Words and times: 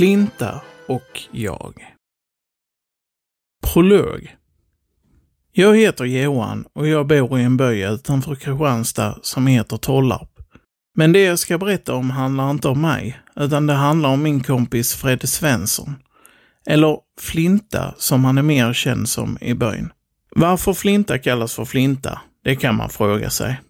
Flinta 0.00 0.60
och 0.86 1.20
jag. 1.30 1.74
Prolog. 3.72 4.36
Jag 5.52 5.76
heter 5.76 6.04
Johan 6.04 6.64
och 6.72 6.88
jag 6.88 7.06
bor 7.06 7.38
i 7.38 7.42
en 7.42 7.56
by 7.56 7.84
utanför 7.84 8.34
Kristianstad 8.34 9.18
som 9.22 9.46
heter 9.46 9.76
Tollarp. 9.76 10.30
Men 10.96 11.12
det 11.12 11.22
jag 11.22 11.38
ska 11.38 11.58
berätta 11.58 11.94
om 11.94 12.10
handlar 12.10 12.50
inte 12.50 12.68
om 12.68 12.80
mig, 12.80 13.20
utan 13.36 13.66
det 13.66 13.72
handlar 13.72 14.08
om 14.08 14.22
min 14.22 14.42
kompis 14.42 14.94
Fred 14.94 15.28
Svensson. 15.28 15.94
Eller 16.66 16.98
Flinta, 17.20 17.94
som 17.98 18.24
han 18.24 18.38
är 18.38 18.42
mer 18.42 18.72
känd 18.72 19.08
som 19.08 19.38
i 19.40 19.54
byn. 19.54 19.92
Varför 20.36 20.72
Flinta 20.72 21.18
kallas 21.18 21.54
för 21.54 21.64
Flinta, 21.64 22.20
det 22.44 22.56
kan 22.56 22.74
man 22.74 22.90
fråga 22.90 23.30
sig. 23.30 23.60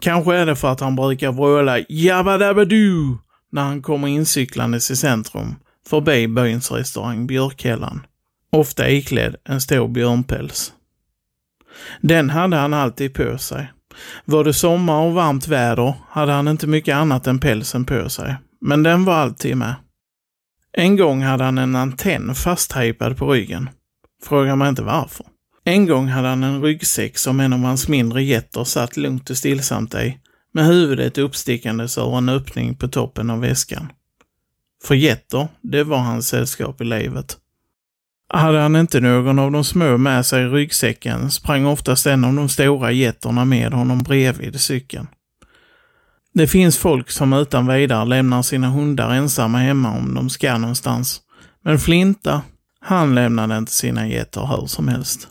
Kanske 0.00 0.34
är 0.34 0.46
det 0.46 0.56
för 0.56 0.72
att 0.72 0.80
han 0.80 0.96
brukar 0.96 1.32
vråla 1.32 1.78
Jabba 1.88 2.38
Dabba 2.38 2.64
Doo 2.64 3.23
när 3.54 3.62
han 3.62 3.82
kommer 3.82 4.08
incyklandes 4.08 4.90
i 4.90 4.96
centrum 4.96 5.54
förbi 5.88 6.28
byns 6.28 6.72
restaurang 6.72 7.26
Björkhällan. 7.26 8.06
Ofta 8.52 8.90
iklädd 8.90 9.36
en 9.44 9.60
stor 9.60 9.88
björnpäls. 9.88 10.72
Den 12.00 12.30
hade 12.30 12.56
han 12.56 12.74
alltid 12.74 13.14
på 13.14 13.38
sig. 13.38 13.72
Var 14.24 14.44
det 14.44 14.54
sommar 14.54 15.00
och 15.00 15.12
varmt 15.12 15.48
väder 15.48 15.94
hade 16.08 16.32
han 16.32 16.48
inte 16.48 16.66
mycket 16.66 16.94
annat 16.94 17.26
än 17.26 17.38
pälsen 17.38 17.84
på 17.84 18.08
sig, 18.08 18.36
men 18.60 18.82
den 18.82 19.04
var 19.04 19.14
alltid 19.14 19.56
med. 19.56 19.74
En 20.72 20.96
gång 20.96 21.22
hade 21.22 21.44
han 21.44 21.58
en 21.58 21.76
antenn 21.76 22.34
fasttejpad 22.34 23.16
på 23.16 23.32
ryggen. 23.32 23.70
Fråga 24.24 24.56
mig 24.56 24.68
inte 24.68 24.82
varför. 24.82 25.26
En 25.64 25.86
gång 25.86 26.08
hade 26.08 26.28
han 26.28 26.42
en 26.42 26.62
ryggsäck 26.62 27.18
som 27.18 27.40
en 27.40 27.52
av 27.52 27.58
hans 27.58 27.88
mindre 27.88 28.22
getter 28.22 28.64
satt 28.64 28.96
lugnt 28.96 29.30
och 29.30 29.36
stillsamt 29.36 29.94
i, 29.94 30.18
med 30.54 30.66
huvudet 30.66 31.18
uppstickandes 31.18 31.98
ur 31.98 32.18
en 32.18 32.28
öppning 32.28 32.74
på 32.74 32.88
toppen 32.88 33.30
av 33.30 33.40
väskan. 33.40 33.92
För 34.84 34.94
getter, 34.94 35.48
det 35.60 35.84
var 35.84 35.98
hans 35.98 36.28
sällskap 36.28 36.80
i 36.80 36.84
livet. 36.84 37.36
Hade 38.28 38.58
han 38.58 38.76
inte 38.76 39.00
någon 39.00 39.38
av 39.38 39.52
de 39.52 39.64
små 39.64 39.98
med 39.98 40.26
sig 40.26 40.42
i 40.42 40.48
ryggsäcken 40.48 41.30
sprang 41.30 41.66
oftast 41.66 42.06
en 42.06 42.24
av 42.24 42.34
de 42.34 42.48
stora 42.48 42.92
getterna 42.92 43.44
med 43.44 43.72
honom 43.72 43.98
bredvid 43.98 44.60
cykeln. 44.60 45.06
Det 46.34 46.46
finns 46.46 46.78
folk 46.78 47.10
som 47.10 47.32
utan 47.32 47.66
vidare 47.66 48.04
lämnar 48.04 48.42
sina 48.42 48.68
hundar 48.68 49.14
ensamma 49.14 49.58
hemma 49.58 49.90
om 49.90 50.14
de 50.14 50.30
ska 50.30 50.58
någonstans. 50.58 51.20
Men 51.62 51.78
Flinta, 51.78 52.42
han 52.80 53.14
lämnade 53.14 53.58
inte 53.58 53.72
sina 53.72 54.08
getter 54.08 54.46
hur 54.46 54.66
som 54.66 54.88
helst. 54.88 55.28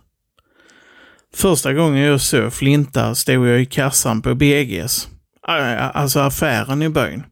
Första 1.35 1.73
gången 1.73 2.03
jag 2.03 2.21
såg 2.21 2.53
Flinta 2.53 3.15
stod 3.15 3.47
jag 3.47 3.61
i 3.61 3.65
kassan 3.65 4.21
på 4.21 4.35
BGs, 4.35 5.07
alltså 5.47 6.19
affären 6.19 6.81
i 6.81 6.89
byn. 6.89 7.23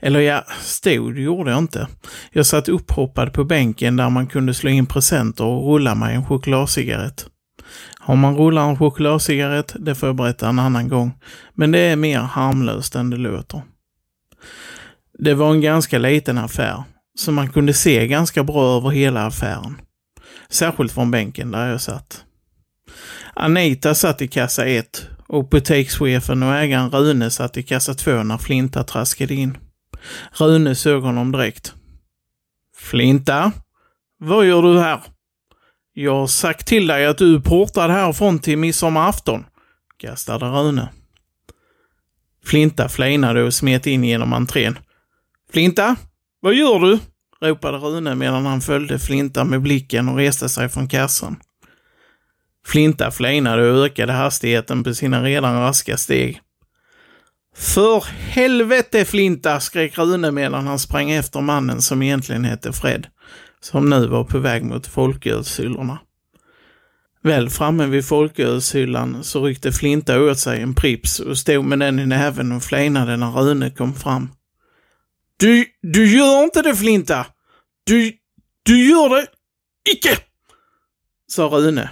Eller 0.00 0.20
ja, 0.20 0.44
stod 0.60 1.18
gjorde 1.18 1.50
jag 1.50 1.58
inte. 1.58 1.88
Jag 2.32 2.46
satt 2.46 2.68
upphoppad 2.68 3.32
på 3.32 3.44
bänken 3.44 3.96
där 3.96 4.10
man 4.10 4.26
kunde 4.26 4.54
slå 4.54 4.70
in 4.70 4.86
presenter 4.86 5.44
och 5.44 5.72
rulla 5.72 5.94
mig 5.94 6.14
en 6.14 6.26
chokladcigarett. 6.26 7.26
Har 7.98 8.16
man 8.16 8.36
rullar 8.36 8.68
en 8.68 8.78
chokladcigarett, 8.78 9.76
det 9.78 9.94
får 9.94 10.08
jag 10.08 10.16
berätta 10.16 10.48
en 10.48 10.58
annan 10.58 10.88
gång. 10.88 11.12
Men 11.54 11.70
det 11.70 11.78
är 11.78 11.96
mer 11.96 12.18
harmlöst 12.18 12.94
än 12.94 13.10
det 13.10 13.16
låter. 13.16 13.62
Det 15.18 15.34
var 15.34 15.50
en 15.50 15.60
ganska 15.60 15.98
liten 15.98 16.38
affär, 16.38 16.82
så 17.18 17.32
man 17.32 17.48
kunde 17.48 17.74
se 17.74 18.06
ganska 18.06 18.44
bra 18.44 18.76
över 18.76 18.90
hela 18.90 19.26
affären. 19.26 19.80
Särskilt 20.48 20.92
från 20.92 21.10
bänken 21.10 21.50
där 21.50 21.68
jag 21.68 21.80
satt. 21.80 22.24
Anita 23.34 23.94
satt 23.94 24.22
i 24.22 24.28
kassa 24.28 24.66
1 24.66 25.08
och 25.26 25.48
butikschefen 25.48 26.42
och 26.42 26.54
ägaren 26.54 26.90
Rune 26.90 27.30
satt 27.30 27.56
i 27.56 27.62
kassa 27.62 27.94
två 27.94 28.22
när 28.22 28.38
Flinta 28.38 28.84
traskade 28.84 29.34
in. 29.34 29.58
Rune 30.32 30.74
såg 30.74 31.02
honom 31.02 31.32
direkt. 31.32 31.74
Flinta? 32.76 33.52
Vad 34.18 34.46
gör 34.46 34.62
du 34.62 34.78
här? 34.78 35.02
Jag 35.92 36.14
har 36.14 36.26
sagt 36.26 36.66
till 36.66 36.86
dig 36.86 37.06
att 37.06 37.18
du 37.18 37.34
är 37.34 37.40
portad 37.40 37.90
härifrån 37.90 38.38
till 38.38 38.58
midsommarafton, 38.58 39.44
kastade 39.96 40.46
Rune. 40.46 40.88
Flinta 42.44 42.88
flinade 42.88 43.42
och 43.42 43.54
smet 43.54 43.86
in 43.86 44.04
genom 44.04 44.32
entrén. 44.32 44.78
Flinta, 45.52 45.96
vad 46.40 46.54
gör 46.54 46.78
du? 46.78 46.98
ropade 47.40 47.78
Rune 47.78 48.14
medan 48.14 48.46
han 48.46 48.60
följde 48.60 48.98
Flinta 48.98 49.44
med 49.44 49.62
blicken 49.62 50.08
och 50.08 50.16
reste 50.16 50.48
sig 50.48 50.68
från 50.68 50.88
kassan. 50.88 51.36
Flinta 52.66 53.10
flinade 53.10 53.70
och 53.70 53.86
ökade 53.86 54.12
hastigheten 54.12 54.84
på 54.84 54.94
sina 54.94 55.22
redan 55.22 55.60
raska 55.60 55.96
steg. 55.96 56.40
För 57.56 58.04
helvete 58.08 59.04
Flinta! 59.04 59.60
skrek 59.60 59.98
Rune 59.98 60.30
medan 60.30 60.66
han 60.66 60.78
sprang 60.78 61.10
efter 61.10 61.40
mannen 61.40 61.82
som 61.82 62.02
egentligen 62.02 62.44
hette 62.44 62.72
Fred, 62.72 63.06
som 63.60 63.90
nu 63.90 64.06
var 64.06 64.24
på 64.24 64.38
väg 64.38 64.64
mot 64.64 64.86
folkölshyllorna. 64.86 65.98
Väl 67.22 67.50
framme 67.50 67.86
vid 67.86 68.06
folkölshyllan 68.06 69.24
så 69.24 69.44
ryckte 69.44 69.72
Flinta 69.72 70.20
åt 70.20 70.38
sig 70.38 70.62
en 70.62 70.74
Prips 70.74 71.20
och 71.20 71.38
stod 71.38 71.64
med 71.64 71.78
den 71.78 71.98
i 71.98 72.06
näven 72.06 72.52
och 72.52 72.62
flinade 72.62 73.16
när 73.16 73.30
Rune 73.30 73.70
kom 73.70 73.94
fram. 73.94 74.28
Du, 75.36 75.64
du 75.82 76.16
gör 76.16 76.42
inte 76.42 76.62
det 76.62 76.76
Flinta! 76.76 77.26
Du, 77.84 78.12
du 78.62 78.88
gör 78.90 79.08
det 79.08 79.26
icke! 79.92 80.18
sa 81.28 81.42
Rune 81.42 81.90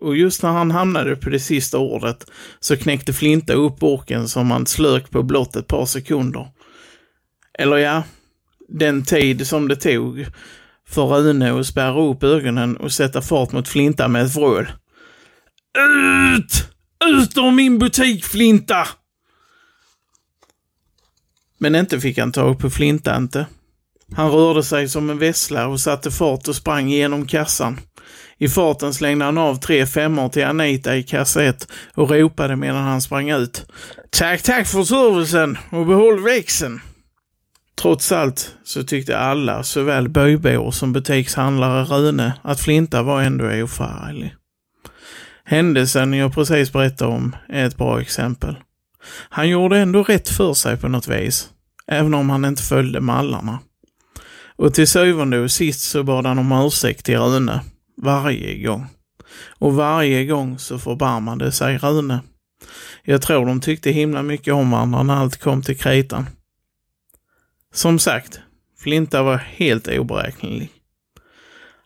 och 0.00 0.16
just 0.16 0.42
när 0.42 0.50
han 0.50 0.70
hamnade 0.70 1.16
på 1.16 1.30
det 1.30 1.40
sista 1.40 1.78
ordet 1.78 2.30
så 2.60 2.76
knäckte 2.76 3.12
Flinta 3.12 3.52
upp 3.52 3.82
orken 3.82 4.28
som 4.28 4.50
han 4.50 4.66
slök 4.66 5.10
på 5.10 5.22
blott 5.22 5.56
ett 5.56 5.66
par 5.66 5.86
sekunder. 5.86 6.48
Eller 7.58 7.76
ja, 7.76 8.02
den 8.68 9.04
tid 9.04 9.46
som 9.46 9.68
det 9.68 9.76
tog 9.76 10.26
för 10.88 11.06
Rune 11.06 11.60
att 11.60 11.66
spärra 11.66 12.02
upp 12.02 12.22
ögonen 12.22 12.76
och 12.76 12.92
sätta 12.92 13.22
fart 13.22 13.52
mot 13.52 13.68
Flinta 13.68 14.08
med 14.08 14.24
ett 14.24 14.36
vrål. 14.36 14.70
Ut! 15.78 16.68
Ut 17.04 17.36
ur 17.36 17.50
min 17.50 17.78
butik, 17.78 18.24
Flinta! 18.24 18.88
Men 21.58 21.74
inte 21.74 22.00
fick 22.00 22.18
han 22.18 22.32
tag 22.32 22.58
på 22.58 22.70
Flinta 22.70 23.16
inte. 23.16 23.46
Han 24.16 24.30
rörde 24.30 24.62
sig 24.62 24.88
som 24.88 25.10
en 25.10 25.18
vessla 25.18 25.66
och 25.66 25.80
satte 25.80 26.10
fart 26.10 26.48
och 26.48 26.56
sprang 26.56 26.88
genom 26.88 27.26
kassan. 27.26 27.80
I 28.40 28.48
farten 28.48 28.94
slängde 28.94 29.24
han 29.24 29.38
av 29.38 29.56
tre 29.56 29.86
femmor 29.86 30.28
till 30.28 30.44
Anita 30.44 30.96
i 30.96 31.02
kassett 31.02 31.68
och 31.94 32.10
ropade 32.10 32.56
medan 32.56 32.82
han 32.82 33.00
sprang 33.00 33.30
ut. 33.30 33.66
Tack, 34.10 34.42
tack 34.42 34.66
för 34.66 34.84
servicen 34.84 35.58
och 35.70 35.86
behåll 35.86 36.20
växeln! 36.20 36.80
Trots 37.80 38.12
allt 38.12 38.54
så 38.64 38.82
tyckte 38.82 39.18
alla, 39.18 39.62
såväl 39.62 40.08
bybor 40.08 40.70
som 40.70 40.92
butikshandlare 40.92 41.84
Rune, 41.84 42.32
att 42.42 42.60
Flinta 42.60 43.02
var 43.02 43.22
ändå 43.22 43.44
oförarglig. 43.44 44.34
Händelsen 45.44 46.12
jag 46.12 46.34
precis 46.34 46.72
berättade 46.72 47.10
om 47.10 47.36
är 47.48 47.66
ett 47.66 47.76
bra 47.76 48.00
exempel. 48.00 48.56
Han 49.28 49.48
gjorde 49.48 49.78
ändå 49.78 50.02
rätt 50.02 50.28
för 50.28 50.54
sig 50.54 50.76
på 50.76 50.88
något 50.88 51.08
vis, 51.08 51.48
även 51.86 52.14
om 52.14 52.30
han 52.30 52.44
inte 52.44 52.62
följde 52.62 53.00
mallarna. 53.00 53.58
Och 54.56 54.74
till 54.74 54.88
syvende 54.88 55.40
och 55.40 55.50
sist 55.50 55.80
så 55.80 56.02
bad 56.02 56.26
han 56.26 56.38
om 56.38 56.52
ursäkt 56.52 57.04
till 57.04 57.18
Rune 57.18 57.60
varje 58.02 58.62
gång. 58.62 58.86
Och 59.58 59.74
varje 59.74 60.24
gång 60.24 60.58
så 60.58 60.78
förbarmade 60.78 61.52
sig 61.52 61.78
Rune. 61.78 62.20
Jag 63.04 63.22
tror 63.22 63.46
de 63.46 63.60
tyckte 63.60 63.90
himla 63.90 64.22
mycket 64.22 64.54
om 64.54 64.70
varandra 64.70 65.02
när 65.02 65.14
allt 65.14 65.36
kom 65.36 65.62
till 65.62 65.78
kritan. 65.78 66.26
Som 67.74 67.98
sagt, 67.98 68.40
Flinta 68.78 69.22
var 69.22 69.36
helt 69.36 69.88
oberäknelig. 69.88 70.70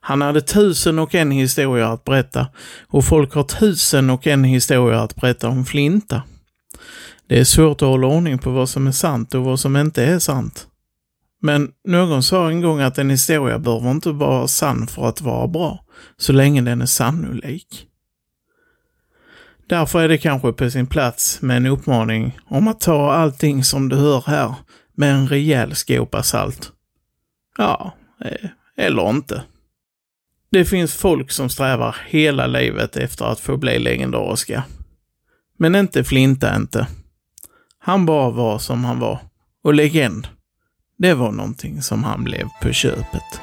Han 0.00 0.23
hade 0.23 0.41
tusen 0.41 0.99
och 0.99 1.15
en 1.15 1.31
historier 1.31 1.84
att 1.84 2.05
berätta 2.05 2.47
och 2.87 3.05
folk 3.05 3.35
har 3.35 3.43
tusen 3.43 4.11
och 4.11 4.26
en 4.26 4.44
historier 4.44 4.99
att 4.99 5.17
berätta 5.17 5.49
om 5.49 5.65
Flinta. 5.65 6.23
Det 7.26 7.41
är 7.41 7.44
svårt 7.44 7.82
att 7.82 7.88
hålla 7.88 8.06
ordning 8.06 8.38
på 8.38 8.50
vad 8.50 8.69
som 8.69 8.87
är 8.87 8.93
sant 8.93 9.35
och 9.35 9.44
vad 9.44 9.61
som 9.61 9.76
inte 9.76 10.05
är 10.05 10.19
sant. 10.19 10.67
Men 11.44 11.73
någon 11.85 12.23
sa 12.23 12.49
en 12.49 12.61
gång 12.61 12.81
att 12.81 12.99
en 12.99 13.11
historia 13.11 13.59
behöver 13.59 13.91
inte 13.91 14.11
vara 14.11 14.49
sann 14.49 14.87
för 14.87 15.09
att 15.09 15.21
vara 15.21 15.49
bra, 15.49 15.85
så 16.17 16.33
länge 16.33 16.62
den 16.62 16.83
är 16.83 16.87
sannolik. 16.87 17.87
Därför 19.67 20.00
är 20.00 20.09
det 20.09 20.19
kanske 20.19 20.53
på 20.53 20.71
sin 20.71 20.87
plats 20.87 21.43
med 21.43 21.56
en 21.56 21.67
uppmaning 21.67 22.39
om 22.44 22.69
att 22.69 22.81
ta 22.81 23.12
allting 23.12 23.65
som 23.65 23.89
du 23.89 23.97
hör 23.97 24.25
här 24.27 24.55
med 24.94 25.15
en 25.15 25.29
rejäl 25.29 25.75
skopa 25.75 26.23
salt. 26.23 26.73
Ja, 27.59 27.94
eh, 28.25 28.49
eller 28.77 29.11
inte. 29.11 29.43
Det 30.50 30.65
finns 30.65 30.94
folk 30.94 31.31
som 31.31 31.49
strävar 31.49 31.97
hela 32.06 32.47
livet 32.47 32.97
efter 32.97 33.25
att 33.25 33.41
få 33.41 33.56
bli 33.56 33.79
legendariska. 33.79 34.65
Men 35.59 35.75
inte 35.75 36.05
Flinta 36.05 36.56
inte. 36.56 36.87
Han 37.79 38.06
bara 38.06 38.31
var 38.31 38.59
som 38.59 38.85
han 38.85 38.99
var. 38.99 39.19
Och 39.65 39.75
legend 39.75 40.29
det 41.02 41.14
var 41.14 41.32
någonting 41.32 41.82
som 41.82 42.04
han 42.04 42.25
blev 42.25 42.49
på 42.62 42.72
köpet. 42.72 43.40